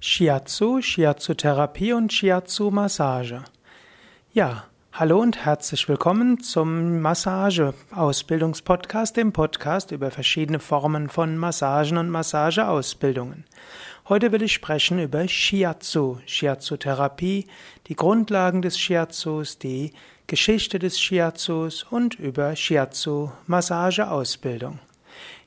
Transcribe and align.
Shiatsu, 0.00 0.80
Shiatsu-Therapie 0.80 1.92
und 1.92 2.12
Shiatsu-Massage. 2.12 3.42
Ja, 4.32 4.62
hallo 4.92 5.18
und 5.18 5.44
herzlich 5.44 5.88
willkommen 5.88 6.40
zum 6.40 7.00
Massage-Ausbildungspodcast, 7.00 9.16
dem 9.16 9.32
Podcast 9.32 9.90
über 9.90 10.12
verschiedene 10.12 10.60
Formen 10.60 11.08
von 11.08 11.36
Massagen 11.36 11.98
und 11.98 12.10
Massageausbildungen. 12.10 13.44
Heute 14.08 14.30
will 14.30 14.42
ich 14.42 14.52
sprechen 14.52 15.00
über 15.00 15.26
Shiatsu, 15.26 16.18
Shiatsu-Therapie, 16.26 17.48
die 17.88 17.96
Grundlagen 17.96 18.62
des 18.62 18.78
Shiatsus, 18.78 19.58
die 19.58 19.90
Geschichte 20.28 20.78
des 20.78 21.00
Shiatsus 21.00 21.82
und 21.82 22.14
über 22.14 22.54
Shiatsu-Massageausbildung. 22.54 24.78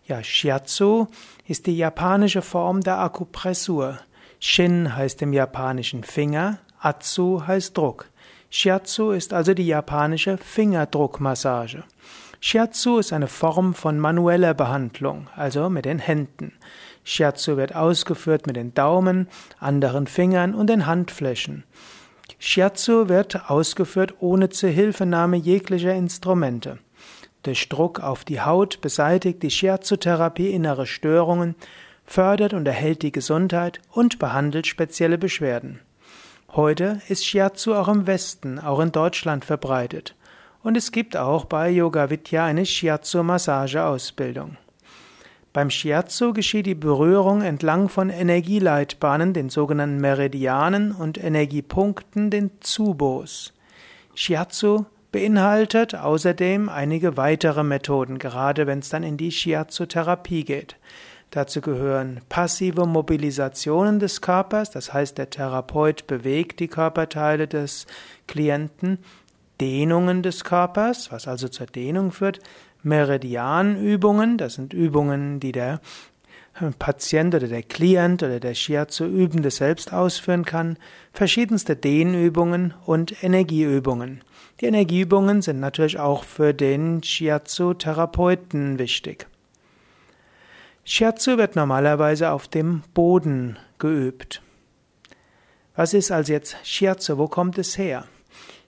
Ja, 0.07 0.21
Shiatsu 0.21 1.07
ist 1.47 1.67
die 1.67 1.77
japanische 1.77 2.41
Form 2.41 2.81
der 2.81 2.99
Akupressur. 2.99 3.97
Shin 4.43 4.95
heißt 4.95 5.21
im 5.21 5.33
Japanischen 5.33 6.03
Finger, 6.03 6.57
Atsu 6.79 7.43
heißt 7.45 7.77
Druck. 7.77 8.09
Shiatsu 8.49 9.11
ist 9.11 9.33
also 9.33 9.53
die 9.53 9.67
japanische 9.67 10.39
Fingerdruckmassage. 10.39 11.83
Shiatsu 12.39 12.97
ist 12.97 13.13
eine 13.13 13.27
Form 13.27 13.75
von 13.75 13.99
manueller 13.99 14.55
Behandlung, 14.55 15.27
also 15.35 15.69
mit 15.69 15.85
den 15.85 15.99
Händen. 15.99 16.53
Shiatsu 17.03 17.55
wird 17.55 17.75
ausgeführt 17.75 18.47
mit 18.47 18.55
den 18.55 18.73
Daumen, 18.73 19.27
anderen 19.59 20.07
Fingern 20.07 20.55
und 20.55 20.71
den 20.71 20.87
Handflächen. 20.87 21.63
Shiatsu 22.39 23.09
wird 23.09 23.47
ausgeführt 23.47 24.15
ohne 24.21 24.49
Zuhilfenahme 24.49 25.37
jeglicher 25.37 25.93
Instrumente. 25.93 26.79
Durch 27.43 27.69
Druck 27.69 27.99
auf 27.99 28.25
die 28.25 28.41
Haut 28.41 28.81
beseitigt 28.81 29.43
die 29.43 29.51
Shiatsu-Therapie 29.51 30.49
innere 30.49 30.87
Störungen 30.87 31.53
fördert 32.11 32.53
und 32.53 32.67
erhält 32.67 33.01
die 33.01 33.11
Gesundheit 33.11 33.79
und 33.91 34.19
behandelt 34.19 34.67
spezielle 34.67 35.17
Beschwerden. 35.17 35.79
Heute 36.53 37.01
ist 37.07 37.25
Shiatsu 37.25 37.73
auch 37.73 37.87
im 37.87 38.07
Westen, 38.07 38.59
auch 38.59 38.79
in 38.81 38.91
Deutschland 38.91 39.45
verbreitet. 39.45 40.15
Und 40.63 40.75
es 40.75 40.91
gibt 40.91 41.15
auch 41.15 41.45
bei 41.45 41.69
Yoga 41.69 42.09
Vidya 42.09 42.45
eine 42.45 42.65
Shiatsu-Massageausbildung. 42.65 44.57
Beim 45.53 45.69
Shiatsu 45.69 46.33
geschieht 46.33 46.65
die 46.65 46.75
Berührung 46.75 47.41
entlang 47.41 47.89
von 47.89 48.09
Energieleitbahnen, 48.09 49.33
den 49.33 49.49
sogenannten 49.49 49.99
Meridianen 49.99 50.91
und 50.91 51.21
Energiepunkten, 51.21 52.29
den 52.29 52.51
Tsubos. 52.61 53.53
Shiatsu 54.13 54.85
beinhaltet 55.11 55.95
außerdem 55.95 56.69
einige 56.69 57.17
weitere 57.17 57.63
Methoden, 57.63 58.17
gerade 58.17 58.67
wenn 58.67 58.79
es 58.79 58.89
dann 58.89 59.03
in 59.03 59.17
die 59.17 59.31
Shiatsu-Therapie 59.31 60.45
geht. 60.45 60.77
Dazu 61.31 61.61
gehören 61.61 62.19
passive 62.27 62.85
Mobilisationen 62.85 63.99
des 63.99 64.19
Körpers, 64.19 64.69
das 64.69 64.93
heißt 64.93 65.17
der 65.17 65.29
Therapeut 65.29 66.05
bewegt 66.05 66.59
die 66.59 66.67
Körperteile 66.67 67.47
des 67.47 67.87
Klienten, 68.27 68.99
Dehnungen 69.61 70.23
des 70.23 70.43
Körpers, 70.43 71.09
was 71.09 71.29
also 71.29 71.47
zur 71.47 71.67
Dehnung 71.67 72.11
führt, 72.11 72.41
Meridianübungen, 72.83 74.37
das 74.37 74.55
sind 74.55 74.73
Übungen, 74.73 75.39
die 75.39 75.53
der 75.53 75.79
Patient 76.79 77.33
oder 77.33 77.47
der 77.47 77.63
Klient 77.63 78.23
oder 78.23 78.41
der 78.41 78.53
Shiatsu 78.53 79.05
Übende 79.05 79.51
selbst 79.51 79.93
ausführen 79.93 80.43
kann, 80.43 80.77
verschiedenste 81.13 81.77
Dehnübungen 81.77 82.73
und 82.85 83.23
Energieübungen. 83.23 84.21
Die 84.59 84.65
Energieübungen 84.65 85.41
sind 85.41 85.61
natürlich 85.61 85.97
auch 85.97 86.25
für 86.25 86.53
den 86.53 87.01
Shiatsu-Therapeuten 87.03 88.79
wichtig. 88.79 89.27
Shiatsu 90.93 91.37
wird 91.37 91.55
normalerweise 91.55 92.31
auf 92.31 92.49
dem 92.49 92.81
Boden 92.93 93.57
geübt. 93.79 94.41
Was 95.73 95.93
ist 95.93 96.11
also 96.11 96.33
jetzt 96.33 96.57
Shiatsu? 96.63 97.17
Wo 97.17 97.29
kommt 97.29 97.57
es 97.57 97.77
her? 97.77 98.03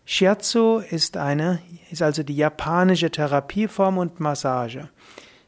Shiatsu 0.06 0.78
ist 0.78 1.18
eine, 1.18 1.60
ist 1.92 2.02
also 2.02 2.24
die 2.24 2.38
japanische 2.38 3.12
Therapieform 3.12 3.98
und 3.98 4.22
Massage. 4.22 4.88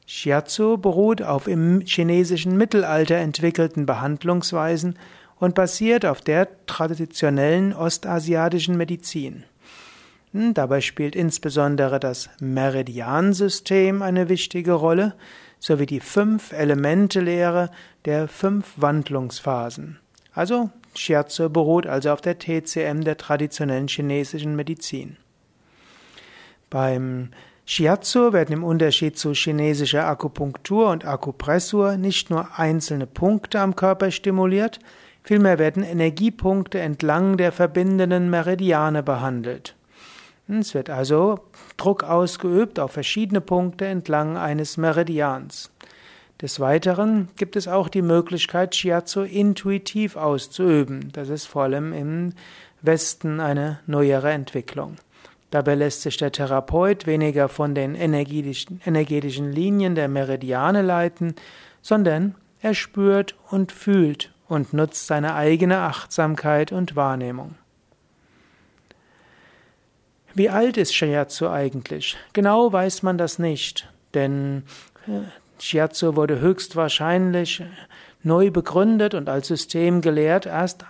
Shiatsu 0.05 0.77
beruht 0.77 1.22
auf 1.22 1.47
im 1.47 1.79
chinesischen 1.79 2.57
Mittelalter 2.57 3.16
entwickelten 3.16 3.85
Behandlungsweisen 3.85 4.99
und 5.39 5.55
basiert 5.55 6.05
auf 6.05 6.19
der 6.19 6.66
traditionellen 6.66 7.72
ostasiatischen 7.72 8.75
Medizin. 8.75 9.45
Hm, 10.33 10.53
dabei 10.53 10.81
spielt 10.81 11.16
insbesondere 11.16 12.01
das 12.01 12.29
Meridiansystem 12.41 14.01
eine 14.01 14.28
wichtige 14.28 14.73
Rolle, 14.73 15.16
sowie 15.65 15.87
die 15.87 15.99
Fünf-Elemente-Lehre 15.99 17.71
der 18.05 18.27
fünf 18.27 18.73
Wandlungsphasen. 18.77 19.99
Also 20.33 20.69
Shiatsu 20.95 21.49
beruht 21.49 21.87
also 21.87 22.11
auf 22.11 22.21
der 22.21 22.37
TCM 22.37 23.01
der 23.01 23.17
traditionellen 23.17 23.87
chinesischen 23.87 24.55
Medizin. 24.55 25.17
Beim 26.69 27.29
Shiatsu 27.65 28.31
werden 28.31 28.53
im 28.53 28.63
Unterschied 28.63 29.17
zu 29.17 29.33
chinesischer 29.33 30.05
Akupunktur 30.05 30.91
und 30.91 31.05
Akupressur 31.05 31.97
nicht 31.97 32.29
nur 32.29 32.59
einzelne 32.59 33.07
Punkte 33.07 33.59
am 33.59 33.75
Körper 33.75 34.11
stimuliert, 34.11 34.79
vielmehr 35.23 35.57
werden 35.57 35.81
Energiepunkte 35.81 36.79
entlang 36.79 37.37
der 37.37 37.51
verbindenden 37.51 38.29
Meridiane 38.29 39.01
behandelt. 39.01 39.74
Es 40.47 40.73
wird 40.73 40.89
also 40.89 41.39
Druck 41.78 42.03
ausgeübt 42.03 42.79
auf 42.79 42.91
verschiedene 42.91 43.41
Punkte 43.41 43.85
entlang 43.85 44.38
eines 44.38 44.78
Meridians. 44.78 45.72
Des 46.41 46.59
Weiteren 46.59 47.29
gibt 47.38 47.56
es 47.56 47.67
auch 47.67 47.88
die 47.88 48.01
Möglichkeit, 48.01 48.75
Shiatsu 48.75 49.22
intuitiv 49.22 50.17
auszuüben. 50.17 51.09
Das 51.13 51.29
ist 51.29 51.45
vor 51.45 51.63
allem 51.63 51.94
im 51.94 52.34
Westen 52.81 53.39
eine 53.39 53.79
neuere 53.88 54.31
Entwicklung. 54.31 54.97
Dabei 55.50 55.75
lässt 55.75 56.01
sich 56.01 56.17
der 56.17 56.31
Therapeut 56.31 57.07
weniger 57.07 57.47
von 57.47 57.73
den 57.73 57.95
energetischen, 57.95 58.81
energetischen 58.85 59.51
Linien 59.51 59.95
der 59.95 60.09
Meridiane 60.09 60.81
leiten, 60.81 61.35
sondern 61.81 62.35
er 62.61 62.73
spürt 62.73 63.35
und 63.50 63.72
fühlt 63.72 64.34
und 64.47 64.73
nutzt 64.73 65.07
seine 65.07 65.35
eigene 65.35 65.79
Achtsamkeit 65.79 66.72
und 66.72 66.95
Wahrnehmung. 66.95 67.55
Wie 70.35 70.50
alt 70.50 70.75
ist 70.75 70.94
Shiatsu 70.94 71.47
eigentlich? 71.47 72.18
Genau 72.34 72.72
weiß 72.72 73.03
man 73.03 73.18
das 73.18 73.40
nicht, 73.40 73.90
denn 74.13 74.63
äh, 75.07 75.22
Shiatsu 75.62 76.18
wurde 76.18 76.41
höchstwahrscheinlich 76.41 77.63
neu 78.22 78.51
begründet 78.51 79.13
und 79.13 79.29
als 79.29 79.47
System 79.47 80.01
gelehrt 80.01 80.46
erst 80.46 80.84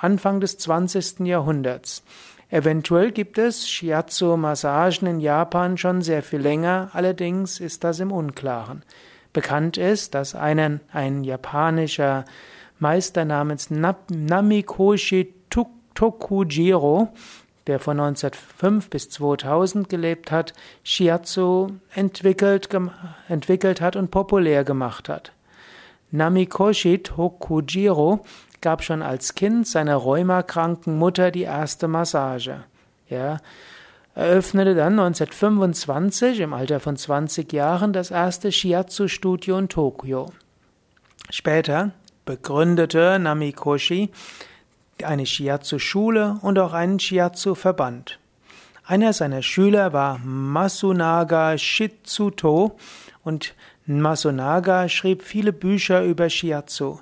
Anfang 0.00 0.40
des 0.40 0.58
20. 0.58 1.20
Jahrhunderts. 1.20 2.02
Eventuell 2.50 3.12
gibt 3.12 3.38
es 3.38 3.68
Shiatsu-Massagen 3.68 5.06
in 5.06 5.20
Japan 5.20 5.78
schon 5.78 6.02
sehr 6.02 6.24
viel 6.24 6.40
länger, 6.40 6.90
allerdings 6.92 7.60
ist 7.60 7.84
das 7.84 8.00
im 8.00 8.10
Unklaren. 8.10 8.82
Bekannt 9.32 9.76
ist, 9.76 10.14
dass 10.14 10.34
einen, 10.34 10.80
ein 10.92 11.22
japanischer 11.22 12.24
Meister 12.80 13.24
namens 13.24 13.70
Namikoshi 13.70 15.34
Tokujiro 15.94 17.12
der 17.66 17.78
von 17.78 17.98
1905 18.00 18.90
bis 18.90 19.08
2000 19.10 19.88
gelebt 19.88 20.30
hat, 20.30 20.52
Shiatsu 20.82 21.68
entwickelt, 21.94 22.68
entwickelt 23.28 23.80
hat 23.80 23.96
und 23.96 24.10
populär 24.10 24.64
gemacht 24.64 25.08
hat. 25.08 25.32
Namikoshi 26.10 26.98
Tokujiro 26.98 28.24
gab 28.60 28.82
schon 28.82 29.02
als 29.02 29.34
Kind 29.34 29.66
seiner 29.66 29.96
rheumakranken 29.96 30.98
Mutter 30.98 31.30
die 31.30 31.42
erste 31.42 31.88
Massage. 31.88 32.64
Er 33.08 33.40
eröffnete 34.14 34.74
dann 34.74 34.98
1925 34.98 36.40
im 36.40 36.52
Alter 36.52 36.80
von 36.80 36.96
20 36.96 37.52
Jahren 37.52 37.92
das 37.92 38.10
erste 38.10 38.52
Shiatsu-Studio 38.52 39.58
in 39.58 39.68
Tokio. 39.68 40.26
Später 41.30 41.92
begründete 42.24 43.18
Namikoshi 43.18 44.10
eine 45.04 45.26
Shiatsu-Schule 45.26 46.38
und 46.42 46.58
auch 46.58 46.72
einen 46.72 46.98
Shiatsu-Verband. 46.98 48.18
Einer 48.84 49.12
seiner 49.12 49.42
Schüler 49.42 49.92
war 49.92 50.18
Masunaga 50.18 51.56
Shitsuto 51.56 52.76
und 53.22 53.54
Masunaga 53.86 54.88
schrieb 54.88 55.22
viele 55.22 55.52
Bücher 55.52 56.02
über 56.02 56.28
Shiatsu. 56.28 56.98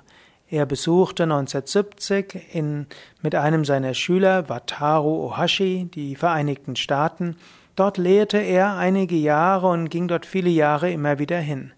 Er 0.49 0.65
besuchte 0.65 1.23
1970 1.23 2.53
in, 2.53 2.85
mit 3.21 3.35
einem 3.35 3.65
seiner 3.65 3.93
Schüler, 3.93 4.49
Wataru 4.49 5.27
Ohashi, 5.27 5.89
die 5.93 6.15
Vereinigten 6.15 6.75
Staaten. 6.75 7.37
Dort 7.75 7.97
lehrte 7.97 8.37
er 8.37 8.75
einige 8.75 9.15
Jahre 9.15 9.67
und 9.67 9.89
ging 9.89 10.07
dort 10.07 10.25
viele 10.25 10.49
Jahre 10.49 10.91
immer 10.91 11.19
wieder 11.19 11.39
hin. 11.39 11.71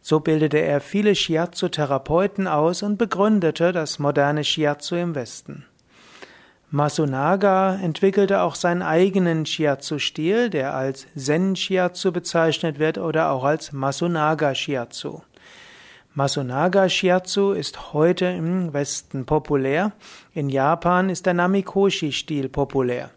So 0.00 0.20
bildete 0.20 0.58
er 0.58 0.80
viele 0.80 1.14
Shiatsu-Therapeuten 1.14 2.46
aus 2.46 2.82
und 2.82 2.98
begründete 2.98 3.72
das 3.72 3.98
moderne 3.98 4.44
Shiatsu 4.44 4.96
im 4.96 5.14
Westen. 5.14 5.64
Masunaga 6.70 7.76
entwickelte 7.76 8.42
auch 8.42 8.54
seinen 8.54 8.82
eigenen 8.82 9.46
Shiatsu-Stil, 9.46 10.50
der 10.50 10.74
als 10.74 11.06
Zen-Shiatsu 11.16 12.12
bezeichnet 12.12 12.78
wird 12.78 12.98
oder 12.98 13.30
auch 13.30 13.44
als 13.44 13.72
Masunaga-Shiatsu. 13.72 15.22
Masunaga 16.12 16.88
Shiatsu 16.88 17.52
ist 17.52 17.94
heute 17.94 18.26
im 18.26 18.72
Westen 18.74 19.24
populär. 19.24 19.92
In 20.34 20.48
Japan 20.48 21.10
ist 21.10 21.26
der 21.26 21.34
Namikoshi-Stil 21.34 22.48
populär. 22.48 23.10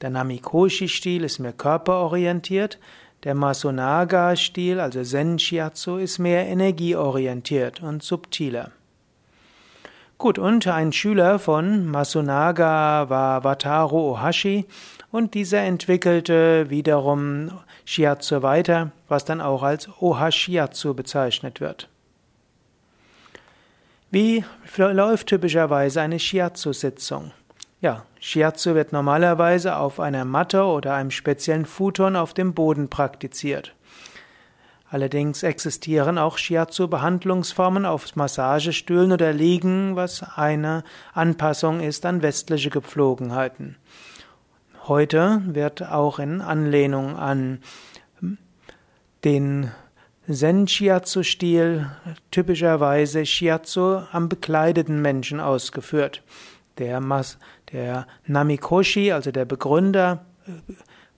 Der 0.00 0.10
Namikoshi-Stil 0.10 1.24
ist 1.24 1.38
mehr 1.38 1.54
körperorientiert. 1.54 2.78
Der 3.24 3.34
Masunaga-Stil, 3.34 4.80
also 4.80 5.02
Zen 5.02 5.38
Shiatsu, 5.38 5.96
ist 5.96 6.18
mehr 6.18 6.46
energieorientiert 6.46 7.80
und 7.80 8.02
subtiler. 8.02 8.72
Gut, 10.18 10.38
und 10.38 10.66
ein 10.66 10.92
Schüler 10.92 11.38
von 11.38 11.86
Masunaga 11.86 13.08
war 13.08 13.44
Wataru 13.44 14.12
Ohashi 14.12 14.66
und 15.10 15.34
dieser 15.34 15.62
entwickelte 15.62 16.70
wiederum 16.70 17.50
Shiatsu 17.84 18.42
weiter, 18.42 18.92
was 19.08 19.24
dann 19.24 19.40
auch 19.40 19.62
als 19.62 19.88
Ohashiatsu 20.00 20.94
bezeichnet 20.94 21.60
wird. 21.60 21.88
Wie 24.10 24.44
läuft 24.76 25.28
typischerweise 25.28 26.00
eine 26.00 26.18
Shiatsu-Sitzung? 26.18 27.32
Ja, 27.82 28.04
Shiatsu 28.20 28.76
wird 28.76 28.92
normalerweise 28.92 29.74
auf 29.74 29.98
einer 29.98 30.24
Matte 30.24 30.62
oder 30.62 30.94
einem 30.94 31.10
speziellen 31.10 31.66
Futon 31.66 32.14
auf 32.14 32.32
dem 32.32 32.54
Boden 32.54 32.88
praktiziert. 32.88 33.74
Allerdings 34.88 35.42
existieren 35.42 36.16
auch 36.16 36.38
Shiatsu-Behandlungsformen 36.38 37.84
auf 37.84 38.14
Massagestühlen 38.14 39.10
oder 39.10 39.32
Liegen, 39.32 39.96
was 39.96 40.22
eine 40.22 40.84
Anpassung 41.12 41.80
ist 41.80 42.06
an 42.06 42.22
westliche 42.22 42.70
Gepflogenheiten. 42.70 43.74
Heute 44.86 45.42
wird 45.46 45.82
auch 45.82 46.20
in 46.20 46.40
Anlehnung 46.40 47.16
an 47.16 47.62
den 49.24 49.72
Zen-Shiatsu-Stil 50.30 51.90
typischerweise 52.30 53.26
Shiatsu 53.26 54.02
am 54.12 54.28
bekleideten 54.28 55.02
Menschen 55.02 55.40
ausgeführt. 55.40 56.22
Der, 56.78 57.00
Mas 57.00 57.38
der 57.72 58.06
Namikoshi, 58.26 59.12
also 59.12 59.30
der 59.30 59.44
Begründer, 59.44 60.24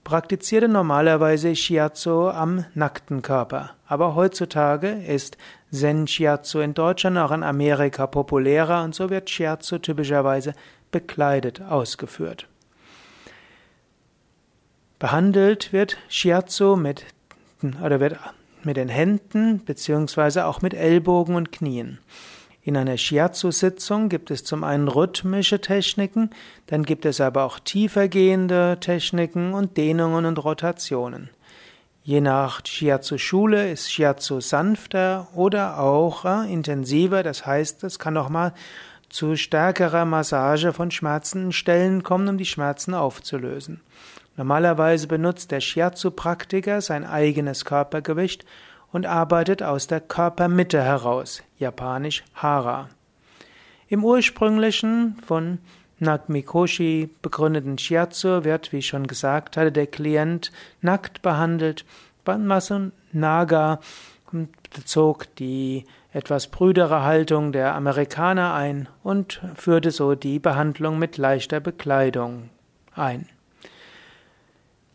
praktizierte 0.03 0.67
normalerweise 0.67 1.55
Shiatsu 1.55 2.29
am 2.29 2.65
nackten 2.73 3.21
Körper. 3.21 3.71
Aber 3.87 4.15
heutzutage 4.15 4.89
ist 4.89 5.37
Zen 5.71 6.07
Shiatsu 6.07 6.59
in 6.59 6.73
Deutschland, 6.73 7.17
auch 7.17 7.31
in 7.31 7.43
Amerika 7.43 8.07
populärer 8.07 8.83
und 8.83 8.95
so 8.95 9.09
wird 9.09 9.29
Shiatsu 9.29 9.79
typischerweise 9.79 10.53
bekleidet 10.91 11.61
ausgeführt. 11.61 12.47
Behandelt 14.99 15.73
wird 15.73 15.97
Shiatsu 16.07 16.75
mit, 16.75 17.05
oder 17.83 17.99
wird 17.99 18.17
mit 18.63 18.77
den 18.77 18.89
Händen 18.89 19.63
beziehungsweise 19.65 20.45
auch 20.45 20.61
mit 20.61 20.73
Ellbogen 20.73 21.35
und 21.35 21.51
Knien. 21.51 21.99
In 22.65 22.77
einer 22.77 22.97
Shiatsu-Sitzung 22.97 24.09
gibt 24.09 24.31
es 24.31 24.43
zum 24.43 24.63
einen 24.63 24.87
rhythmische 24.87 25.61
Techniken, 25.61 26.31
dann 26.65 26.81
gibt 26.81 27.05
es 27.05 27.21
aber 27.21 27.43
auch 27.43 27.59
tiefergehende 27.59 28.79
Techniken 28.79 29.53
und 29.53 29.77
Dehnungen 29.77 30.25
und 30.25 30.43
Rotationen. 30.43 31.29
Je 32.01 32.21
nach 32.21 32.65
Shiatsu-Schule 32.65 33.71
ist 33.71 33.93
Shiatsu 33.93 34.41
sanfter 34.41 35.27
oder 35.35 35.79
auch 35.79 36.25
äh, 36.25 36.51
intensiver, 36.51 37.21
das 37.21 37.45
heißt, 37.45 37.83
es 37.83 37.99
kann 37.99 38.17
auch 38.17 38.29
mal 38.29 38.51
zu 39.09 39.35
stärkerer 39.35 40.05
Massage 40.05 40.73
von 40.73 40.89
schmerzenden 40.89 41.51
Stellen 41.51 42.01
kommen, 42.01 42.27
um 42.29 42.39
die 42.39 42.47
Schmerzen 42.47 42.95
aufzulösen. 42.95 43.81
Normalerweise 44.37 45.05
benutzt 45.05 45.51
der 45.51 45.61
Shiatsu-Praktiker 45.61 46.81
sein 46.81 47.05
eigenes 47.05 47.63
Körpergewicht 47.63 48.43
und 48.95 49.05
arbeitet 49.05 49.61
aus 49.61 49.87
der 49.87 49.99
Körpermitte 49.99 50.81
heraus, 50.81 51.43
japanisch 51.59 52.23
Hara. 52.33 52.87
Im 53.89 54.05
ursprünglichen 54.05 55.17
von 55.27 55.57
Nagmikoshi 55.99 57.09
begründeten 57.21 57.77
Shiatsu 57.77 58.45
wird, 58.45 58.71
wie 58.71 58.77
ich 58.77 58.87
schon 58.87 59.05
gesagt 59.05 59.57
hatte, 59.57 59.73
der 59.73 59.87
Klient 59.87 60.53
nackt 60.79 61.21
behandelt. 61.21 61.83
Banmasu 62.23 62.91
Naga 63.11 63.81
bezog 64.73 65.27
die 65.35 65.83
etwas 66.13 66.47
brüdere 66.47 67.03
Haltung 67.03 67.51
der 67.51 67.75
Amerikaner 67.75 68.53
ein 68.53 68.87
und 69.03 69.41
führte 69.55 69.91
so 69.91 70.15
die 70.15 70.39
Behandlung 70.39 70.99
mit 70.99 71.17
leichter 71.17 71.59
Bekleidung 71.59 72.49
ein. 72.93 73.27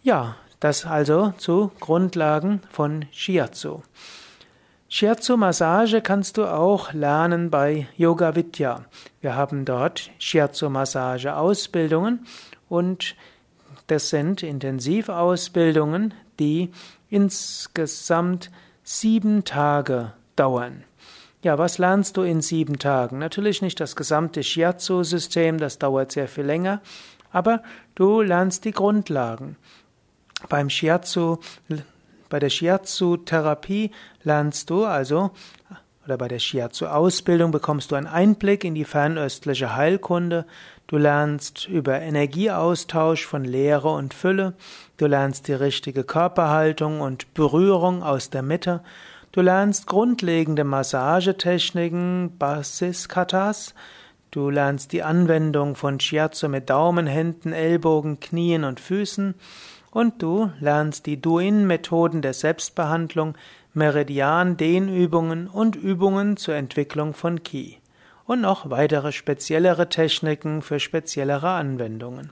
Ja, 0.02 0.36
das 0.60 0.86
also 0.86 1.32
zu 1.38 1.72
Grundlagen 1.80 2.60
von 2.70 3.06
Shiatsu. 3.10 3.82
Shiatsu-Massage 4.88 6.00
kannst 6.02 6.36
du 6.36 6.46
auch 6.46 6.92
lernen 6.92 7.50
bei 7.50 7.88
Yoga 7.96 8.34
Vidya. 8.34 8.84
Wir 9.20 9.36
haben 9.36 9.64
dort 9.64 10.10
Shiatsu-Massage-Ausbildungen 10.18 12.26
und 12.68 13.14
das 13.86 14.10
sind 14.10 14.42
Intensivausbildungen, 14.42 16.12
die 16.38 16.70
insgesamt 17.08 18.50
sieben 18.82 19.44
Tage 19.44 20.12
dauern. 20.36 20.84
Ja, 21.42 21.56
was 21.56 21.78
lernst 21.78 22.16
du 22.16 22.22
in 22.22 22.42
sieben 22.42 22.78
Tagen? 22.78 23.18
Natürlich 23.18 23.62
nicht 23.62 23.80
das 23.80 23.96
gesamte 23.96 24.42
Shiatsu-System, 24.42 25.58
das 25.58 25.78
dauert 25.78 26.12
sehr 26.12 26.28
viel 26.28 26.44
länger, 26.44 26.82
aber 27.32 27.62
du 27.94 28.20
lernst 28.20 28.64
die 28.64 28.72
Grundlagen. 28.72 29.56
Beim 30.48 30.70
Shiatsu, 30.70 31.38
bei 32.28 32.38
der 32.38 32.50
Shiatsu-Therapie 32.50 33.90
lernst 34.22 34.70
du 34.70 34.84
also, 34.84 35.32
oder 36.04 36.16
bei 36.16 36.28
der 36.28 36.38
Shiatsu-Ausbildung 36.38 37.50
bekommst 37.50 37.90
du 37.90 37.94
einen 37.94 38.06
Einblick 38.06 38.64
in 38.64 38.74
die 38.74 38.84
fernöstliche 38.84 39.76
Heilkunde. 39.76 40.46
Du 40.86 40.96
lernst 40.96 41.68
über 41.68 42.00
Energieaustausch 42.00 43.26
von 43.26 43.44
Leere 43.44 43.90
und 43.90 44.14
Fülle. 44.14 44.54
Du 44.96 45.06
lernst 45.06 45.46
die 45.46 45.52
richtige 45.52 46.04
Körperhaltung 46.04 47.00
und 47.00 47.32
Berührung 47.34 48.02
aus 48.02 48.30
der 48.30 48.42
Mitte. 48.42 48.82
Du 49.32 49.40
lernst 49.40 49.86
grundlegende 49.86 50.64
Massagetechniken, 50.64 52.36
Basis-Katas. 52.38 53.74
Du 54.32 54.50
lernst 54.50 54.92
die 54.92 55.02
Anwendung 55.02 55.76
von 55.76 56.00
Shiatsu 56.00 56.48
mit 56.48 56.70
Daumen, 56.70 57.06
Händen, 57.06 57.52
Ellbogen, 57.52 58.18
Knien 58.18 58.64
und 58.64 58.80
Füßen 58.80 59.34
und 59.90 60.22
du 60.22 60.50
lernst 60.60 61.06
die 61.06 61.20
Duin-Methoden 61.20 62.22
der 62.22 62.34
Selbstbehandlung, 62.34 63.36
Meridian-Dehnübungen 63.74 65.48
und 65.48 65.76
Übungen 65.76 66.36
zur 66.36 66.54
Entwicklung 66.54 67.14
von 67.14 67.42
Ki 67.42 67.78
und 68.26 68.40
noch 68.40 68.70
weitere 68.70 69.12
speziellere 69.12 69.88
Techniken 69.88 70.62
für 70.62 70.80
speziellere 70.80 71.50
Anwendungen. 71.50 72.30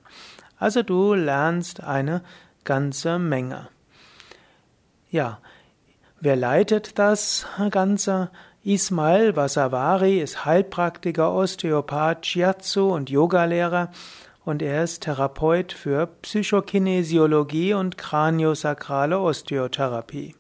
Also 0.59 0.83
du 0.83 1.15
lernst 1.15 1.83
eine 1.83 2.23
ganze 2.65 3.19
Menge. 3.19 3.69
Ja, 5.11 5.38
wer 6.21 6.37
leitet 6.37 6.99
das 6.99 7.47
Ganze? 7.71 8.31
Ismail 8.65 9.35
Vasavari 9.35 10.19
ist 10.21 10.45
Heilpraktiker, 10.45 11.33
Osteopath, 11.33 12.27
Shiatsu 12.27 12.93
und 12.93 13.09
Yogalehrer 13.09 13.91
und 14.49 14.62
er 14.62 14.85
ist 14.85 15.02
Therapeut 15.02 15.75
für 15.75 16.07
Psychokinesiologie 16.07 17.75
und 17.75 17.99
kraniosakrale 17.99 19.19
Osteotherapie 19.19 20.37